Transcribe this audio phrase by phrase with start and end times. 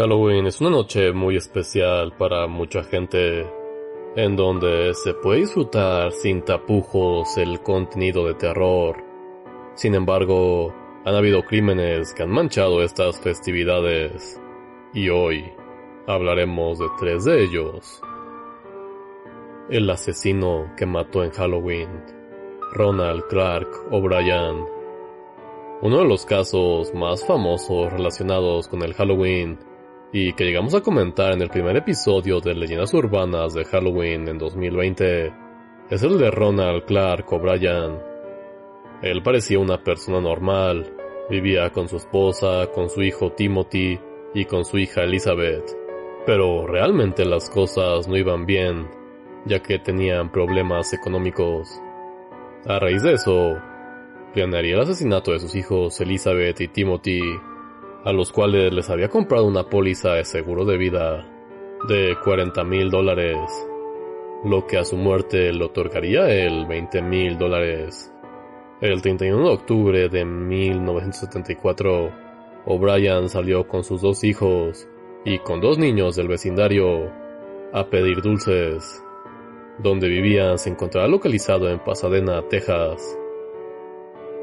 [0.00, 3.46] Halloween es una noche muy especial para mucha gente,
[4.16, 8.96] en donde se puede disfrutar sin tapujos el contenido de terror.
[9.74, 10.74] Sin embargo,
[11.04, 14.40] han habido crímenes que han manchado estas festividades,
[14.94, 15.44] y hoy
[16.06, 18.00] hablaremos de tres de ellos.
[19.68, 21.90] El asesino que mató en Halloween,
[22.72, 24.64] Ronald Clark O'Brien.
[25.82, 29.58] Uno de los casos más famosos relacionados con el Halloween
[30.12, 34.38] y que llegamos a comentar en el primer episodio de Leyendas Urbanas de Halloween en
[34.38, 35.32] 2020
[35.88, 37.98] es el de Ronald Clark O'Brien.
[39.02, 40.92] Él parecía una persona normal,
[41.28, 44.00] vivía con su esposa, con su hijo Timothy
[44.34, 45.76] y con su hija Elizabeth,
[46.26, 48.88] pero realmente las cosas no iban bien,
[49.46, 51.80] ya que tenían problemas económicos.
[52.66, 53.56] A raíz de eso,
[54.34, 57.20] planearía el asesinato de sus hijos Elizabeth y Timothy
[58.04, 61.26] a los cuales les había comprado una póliza de seguro de vida
[61.88, 63.38] de 40 mil dólares,
[64.44, 68.12] lo que a su muerte le otorgaría el 20 mil dólares.
[68.80, 72.10] El 31 de octubre de 1974,
[72.64, 74.88] O'Brien salió con sus dos hijos
[75.24, 77.10] y con dos niños del vecindario
[77.72, 79.02] a pedir dulces.
[79.78, 83.19] Donde vivían se encontraba localizado en Pasadena, Texas.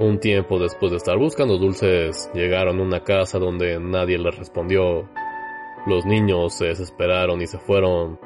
[0.00, 5.06] Un tiempo después de estar buscando dulces, llegaron a una casa donde nadie les respondió.
[5.86, 8.18] Los niños se desesperaron y se fueron.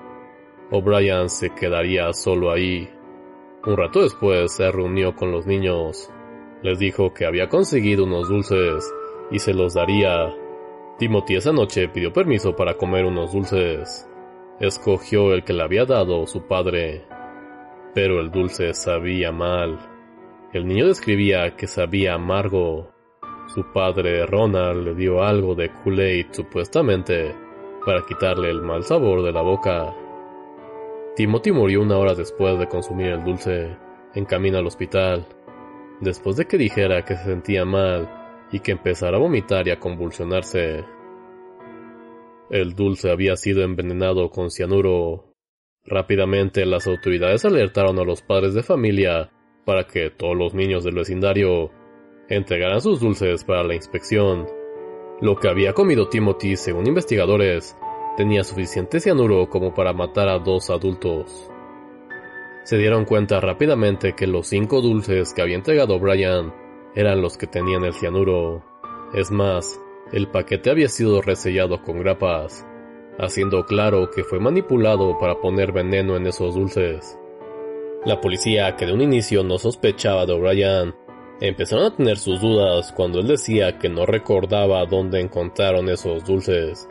[0.71, 2.89] O'Brien se quedaría solo ahí.
[3.67, 6.13] Un rato después se reunió con los niños.
[6.63, 8.89] Les dijo que había conseguido unos dulces
[9.33, 10.33] y se los daría.
[11.01, 14.09] Timothy esa noche pidió permiso para comer unos dulces.
[14.61, 17.05] Escogió el que le había dado su padre.
[17.97, 19.94] Pero el dulce sabía mal.
[20.55, 22.89] El niño describía que sabía amargo.
[23.49, 27.35] Su padre, Ronald, le dio algo de Kool-Aid supuestamente
[27.85, 29.93] para quitarle el mal sabor de la boca.
[31.17, 33.77] Timothy murió una hora después de consumir el dulce,
[34.15, 35.27] en camino al hospital,
[36.01, 39.81] después de que dijera que se sentía mal y que empezara a vomitar y a
[39.81, 40.85] convulsionarse.
[42.49, 45.33] El dulce había sido envenenado con cianuro.
[45.85, 49.33] Rápidamente las autoridades alertaron a los padres de familia
[49.65, 51.71] para que todos los niños del vecindario
[52.29, 54.47] entregaran sus dulces para la inspección.
[55.21, 57.77] Lo que había comido Timothy, según investigadores,
[58.17, 61.51] tenía suficiente cianuro como para matar a dos adultos.
[62.65, 66.55] Se dieron cuenta rápidamente que los cinco dulces que había entregado Brian
[66.95, 68.65] eran los que tenían el cianuro.
[69.13, 69.81] Es más,
[70.13, 72.67] el paquete había sido resellado con grapas,
[73.19, 77.19] haciendo claro que fue manipulado para poner veneno en esos dulces.
[78.05, 80.95] La policía, que de un inicio no sospechaba de O'Brien,
[81.41, 86.87] empezaron a tener sus dudas cuando él decía que no recordaba dónde encontraron esos dulces.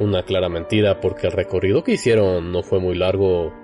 [0.00, 3.54] Una clara mentira porque el recorrido que hicieron no fue muy largo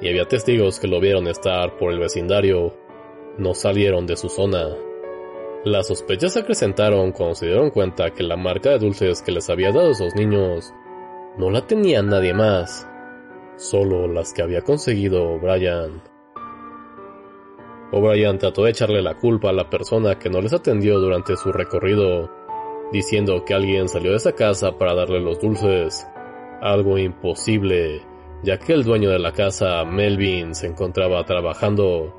[0.00, 2.72] y había testigos que lo vieron estar por el vecindario.
[3.36, 4.68] No salieron de su zona.
[5.64, 9.50] Las sospechas se acrecentaron cuando se dieron cuenta que la marca de dulces que les
[9.50, 10.72] había dado esos niños
[11.36, 12.88] no la tenía nadie más,
[13.56, 16.00] solo las que había conseguido Brian.
[17.90, 21.52] O'Brien trató de echarle la culpa a la persona que no les atendió durante su
[21.52, 22.30] recorrido,
[22.92, 26.06] diciendo que alguien salió de esa casa para darle los dulces.
[26.60, 28.02] Algo imposible,
[28.42, 32.14] ya que el dueño de la casa, Melvin, se encontraba trabajando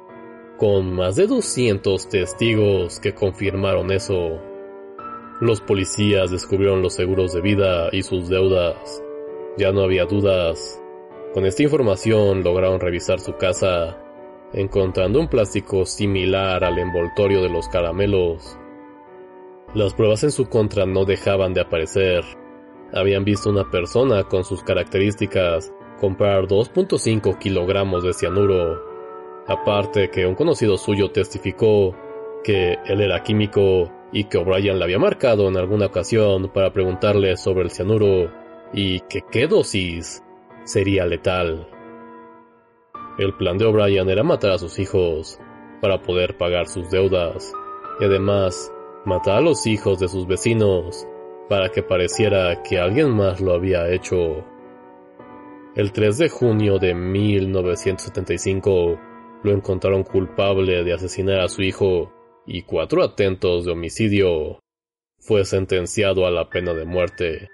[0.57, 4.41] con más de 200 testigos que confirmaron eso.
[5.39, 9.03] Los policías descubrieron los seguros de vida y sus deudas.
[9.57, 10.81] Ya no había dudas.
[11.33, 13.97] Con esta información lograron revisar su casa
[14.53, 18.57] encontrando un plástico similar al envoltorio de los caramelos.
[19.73, 22.23] Las pruebas en su contra no dejaban de aparecer.
[22.91, 28.81] Habían visto una persona con sus características comprar 2.5 kilogramos de cianuro.
[29.47, 31.95] Aparte que un conocido suyo testificó
[32.43, 37.37] que él era químico y que O'Brien le había marcado en alguna ocasión para preguntarle
[37.37, 38.31] sobre el cianuro
[38.73, 40.23] y que qué dosis
[40.63, 41.67] sería letal.
[43.19, 45.37] El plan de O'Brien era matar a sus hijos
[45.81, 47.53] para poder pagar sus deudas
[47.99, 48.71] y además
[49.03, 51.05] matar a los hijos de sus vecinos
[51.49, 54.45] para que pareciera que alguien más lo había hecho.
[55.75, 58.97] El 3 de junio de 1975
[59.43, 62.13] lo encontraron culpable de asesinar a su hijo
[62.47, 64.61] y cuatro atentos de homicidio.
[65.17, 67.49] Fue sentenciado a la pena de muerte.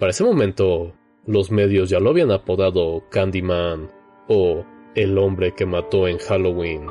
[0.00, 0.92] Para ese momento,
[1.24, 3.92] los medios ya lo habían apodado Candyman
[4.26, 4.64] o
[4.94, 6.86] el hombre que mató en Halloween.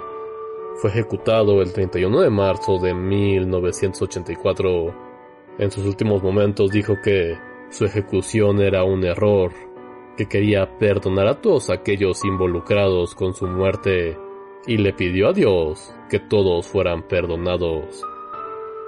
[0.76, 4.94] Fue ejecutado el 31 de marzo de 1984.
[5.58, 7.38] En sus últimos momentos dijo que
[7.70, 9.52] su ejecución era un error
[10.16, 14.18] que quería perdonar a todos aquellos involucrados con su muerte
[14.66, 18.04] y le pidió a Dios que todos fueran perdonados.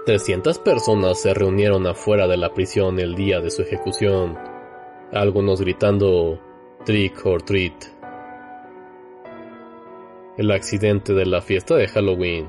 [0.05, 4.37] 300 personas se reunieron afuera de la prisión el día de su ejecución,
[5.11, 6.39] algunos gritando
[6.85, 7.98] Trick or Treat.
[10.39, 12.47] El accidente de la fiesta de Halloween,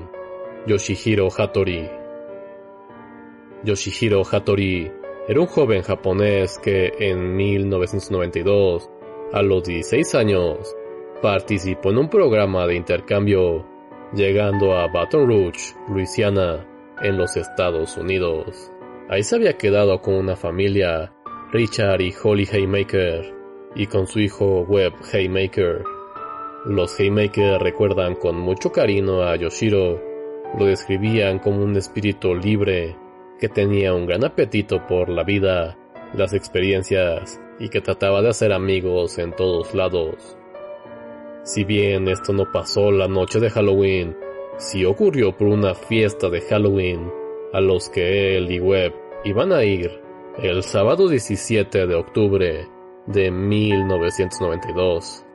[0.65, 1.89] Yoshihiro Hattori.
[3.65, 4.89] Yoshihiro Hattori
[5.27, 8.89] era un joven japonés que en 1992,
[9.33, 10.73] a los 16 años,
[11.21, 13.67] participó en un programa de intercambio
[14.13, 16.65] llegando a Baton Rouge, Luisiana,
[17.01, 18.71] en los Estados Unidos.
[19.09, 21.11] Ahí se había quedado con una familia,
[21.51, 23.35] Richard y Holly Haymaker,
[23.75, 25.83] y con su hijo Webb Haymaker.
[26.65, 29.99] Los Haymaker recuerdan con mucho cariño a Yoshiro,
[30.59, 32.95] lo describían como un espíritu libre
[33.39, 35.75] que tenía un gran apetito por la vida,
[36.13, 40.37] las experiencias y que trataba de hacer amigos en todos lados.
[41.41, 44.15] Si bien esto no pasó la noche de Halloween,
[44.57, 47.11] sí ocurrió por una fiesta de Halloween
[47.53, 48.93] a los que él y Webb
[49.23, 49.99] iban a ir
[50.37, 52.67] el sábado 17 de octubre
[53.07, 55.25] de 1992.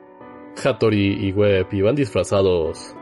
[0.63, 2.95] Hattori y Webb iban disfrazados.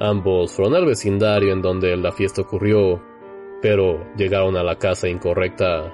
[0.00, 3.00] Ambos fueron al vecindario en donde la fiesta ocurrió
[3.64, 5.90] pero llegaron a la casa incorrecta.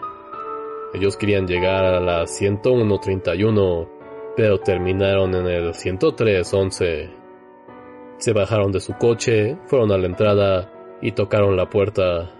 [0.92, 3.88] Ellos querían llegar a la 101.31,
[4.36, 7.14] pero terminaron en el 103.11.
[8.16, 12.34] Se bajaron de su coche, fueron a la entrada y tocaron la puerta.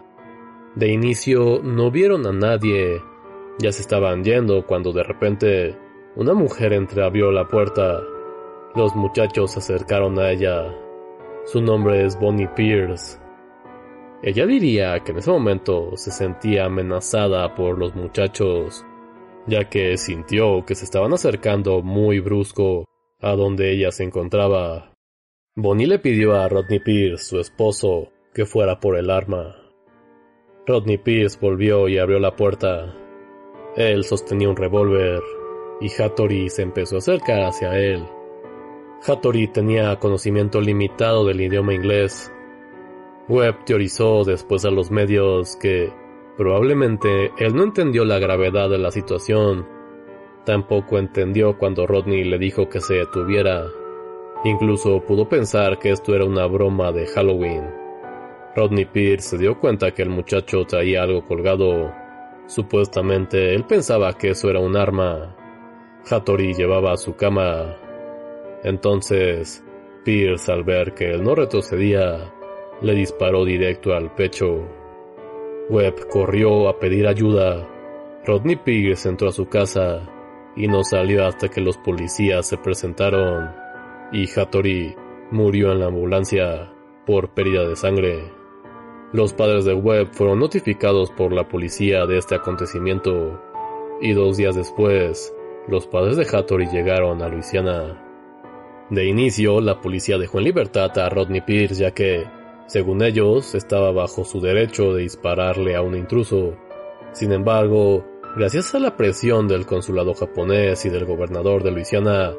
[0.75, 3.01] De inicio no vieron a nadie,
[3.61, 5.79] ya se estaban yendo cuando de repente
[6.17, 8.01] una mujer entreabrió la puerta.
[8.77, 10.73] Los muchachos se acercaron a ella.
[11.45, 13.19] Su nombre es Bonnie Pierce.
[14.23, 18.85] Ella diría que en ese momento se sentía amenazada por los muchachos,
[19.49, 22.85] ya que sintió que se estaban acercando muy brusco
[23.21, 24.93] a donde ella se encontraba.
[25.57, 29.57] Bonnie le pidió a Rodney Pierce, su esposo, que fuera por el arma.
[30.65, 32.95] Rodney Pierce volvió y abrió la puerta.
[33.75, 35.21] Él sostenía un revólver
[35.81, 38.07] y Hattori se empezó a acercar hacia él.
[39.07, 42.31] Hattori tenía conocimiento limitado del idioma inglés
[43.31, 45.93] Webb teorizó después a los medios que
[46.37, 49.69] probablemente él no entendió la gravedad de la situación.
[50.45, 53.67] Tampoco entendió cuando Rodney le dijo que se detuviera.
[54.43, 57.71] Incluso pudo pensar que esto era una broma de Halloween.
[58.57, 61.93] Rodney Pierce se dio cuenta que el muchacho traía algo colgado.
[62.47, 65.37] Supuestamente él pensaba que eso era un arma.
[66.11, 67.77] Hattori llevaba su cama.
[68.63, 69.65] Entonces,
[70.05, 72.33] Pierce al ver que él no retrocedía,
[72.81, 74.67] le disparó directo al pecho.
[75.69, 77.69] Webb corrió a pedir ayuda.
[78.27, 80.09] Rodney Pierce entró a su casa
[80.57, 83.51] y no salió hasta que los policías se presentaron
[84.13, 84.95] y Hattori
[85.31, 86.73] murió en la ambulancia
[87.07, 88.33] por pérdida de sangre.
[89.13, 93.41] Los padres de Webb fueron notificados por la policía de este acontecimiento
[94.01, 95.35] y dos días después
[95.69, 98.10] los padres de Hattori llegaron a Luisiana.
[98.91, 102.27] De inicio, la policía dejó en libertad a Rodney Pierce ya que
[102.71, 106.55] según ellos, estaba bajo su derecho de dispararle a un intruso.
[107.11, 108.07] Sin embargo,
[108.37, 112.33] gracias a la presión del consulado japonés y del gobernador de Luisiana,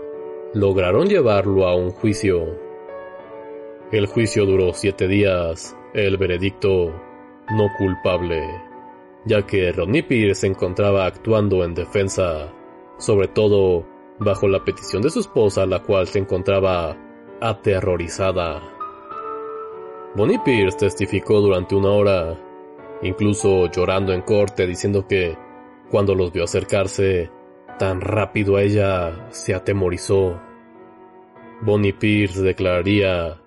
[0.53, 2.48] lograron llevarlo a un juicio.
[3.91, 6.93] El juicio duró siete días, el veredicto
[7.50, 8.41] no culpable,
[9.25, 12.53] ya que Rodney Pierce se encontraba actuando en defensa,
[13.00, 13.86] sobre todo
[14.22, 16.96] bajo la petición de su esposa, la cual se encontraba
[17.42, 18.62] aterrorizada.
[20.16, 22.40] Bonnie Pierce testificó durante una hora,
[23.01, 25.38] incluso llorando en corte, diciendo que
[25.90, 27.32] cuando los vio acercarse
[27.80, 30.40] tan rápido a ella, se atemorizó.
[31.62, 33.42] Bonnie Pierce declararía,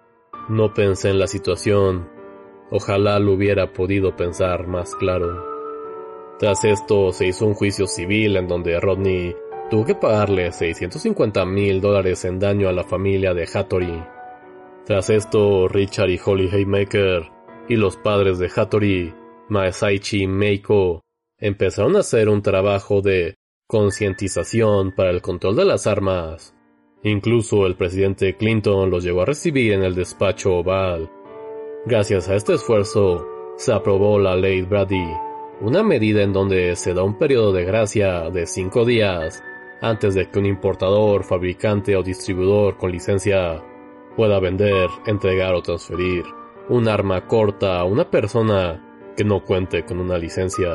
[0.49, 2.09] no pensé en la situación,
[2.71, 5.55] ojalá lo hubiera podido pensar más claro.
[6.39, 9.37] Tras esto se hizo un juicio civil en donde Rodney
[9.71, 14.03] tuvo que pagarle 650 mil dólares en daño a la familia de Hattori
[14.87, 17.31] tras esto, Richard y Holly Haymaker
[17.71, 19.15] y los padres de Hattori,
[19.49, 21.01] Maesaichi y Meiko,
[21.39, 26.55] empezaron a hacer un trabajo de concientización para el control de las armas.
[27.03, 31.11] Incluso el presidente Clinton los llegó a recibir en el despacho oval.
[31.87, 35.07] Gracias a este esfuerzo, se aprobó la ley Brady,
[35.63, 39.43] una medida en donde se da un periodo de gracia de cinco días
[39.85, 43.63] antes de que un importador, fabricante o distribuidor con licencia
[44.17, 46.25] pueda vender, entregar o transferir
[46.71, 50.71] un arma corta a una persona que no cuente con una licencia.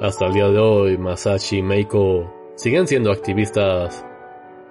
[0.00, 4.04] Hasta el día de hoy, Masashi y Meiko siguen siendo activistas.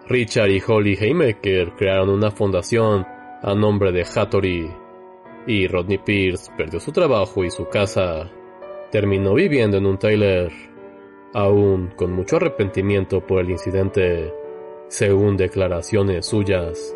[0.10, 3.06] Richard y Holly Haymaker crearon una fundación
[3.42, 4.70] a nombre de Hattori,
[5.48, 8.30] y Rodney Pierce perdió su trabajo y su casa.
[8.92, 10.52] Terminó viviendo en un trailer,
[11.34, 14.34] aún con mucho arrepentimiento por el incidente,
[14.88, 16.96] según declaraciones suyas.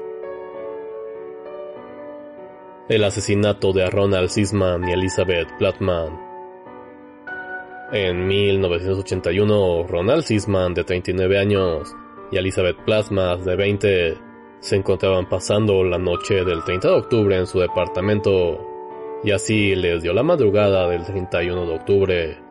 [2.87, 6.25] El asesinato de Ronald Sisman y Elizabeth Plattman.
[7.91, 11.93] En 1981, Ronald Sisman, de 39 años,
[12.31, 14.17] y Elizabeth Plattman, de 20,
[14.59, 18.65] se encontraban pasando la noche del 30 de octubre en su departamento,
[19.23, 22.46] y así les dio la madrugada del 31 de octubre.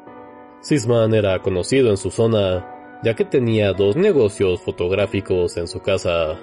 [0.66, 6.40] Sisman era conocido en su zona, ya que tenía dos negocios fotográficos en su casa.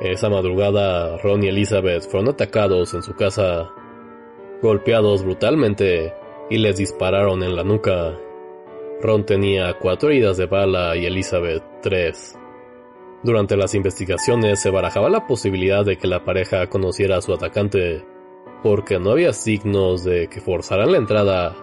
[0.00, 3.72] Esa madrugada, Ron y Elizabeth fueron atacados en su casa,
[4.62, 6.14] golpeados brutalmente
[6.48, 8.16] y les dispararon en la nuca.
[9.00, 12.38] Ron tenía cuatro heridas de bala y Elizabeth tres.
[13.24, 18.04] Durante las investigaciones se barajaba la posibilidad de que la pareja conociera a su atacante,
[18.62, 21.56] porque no había signos de que forzaran la entrada.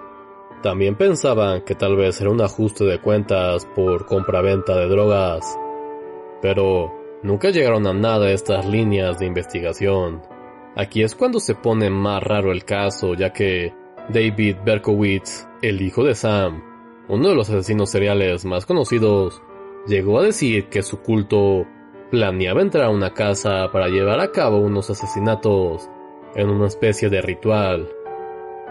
[0.62, 5.58] También pensaban que tal vez era un ajuste de cuentas por compra-venta de drogas.
[6.42, 10.24] Pero Nunca llegaron a nada estas líneas de investigación.
[10.76, 13.76] Aquí es cuando se pone más raro el caso, ya que
[14.10, 16.64] David Berkowitz, el hijo de Sam,
[17.10, 19.44] uno de los asesinos seriales más conocidos,
[19.86, 21.68] llegó a decir que su culto
[22.10, 25.88] planeaba entrar a una casa para llevar a cabo unos asesinatos
[26.34, 27.88] en una especie de ritual.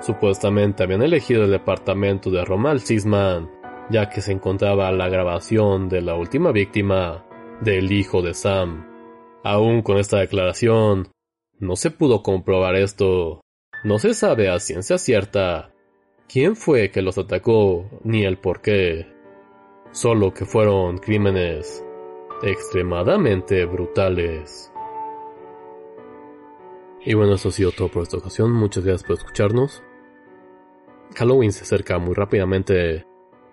[0.01, 3.51] Supuestamente habían elegido el departamento de Romal Sisman,
[3.91, 7.27] ya que se encontraba la grabación de la última víctima
[7.61, 8.87] del hijo de Sam.
[9.45, 11.09] Aún con esta declaración,
[11.59, 13.43] no se pudo comprobar esto.
[13.85, 15.73] No se sabe a ciencia cierta
[16.29, 19.07] quién fue que los atacó ni el por qué.
[19.93, 21.85] Solo que fueron crímenes
[22.43, 24.73] extremadamente brutales.
[27.05, 28.53] Y bueno, eso ha sido todo por esta ocasión.
[28.53, 29.83] Muchas gracias por escucharnos.
[31.15, 33.07] Halloween se acerca muy rápidamente.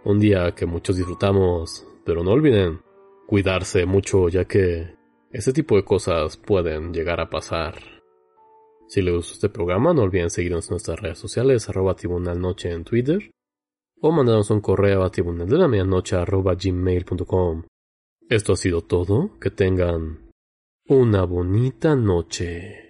[0.03, 2.81] Un día que muchos disfrutamos, pero no olviden
[3.27, 4.95] cuidarse mucho ya que
[5.31, 7.75] ese tipo de cosas pueden llegar a pasar.
[8.87, 12.85] Si les gustó este programa, no olviden seguirnos en nuestras redes sociales, arroba tribunalnoche en
[12.85, 13.31] Twitter,
[13.99, 17.63] o mandarnos un correo a tribunal de la arroba gmail.com.
[18.29, 20.31] Esto ha sido todo, que tengan
[20.87, 22.85] una bonita noche.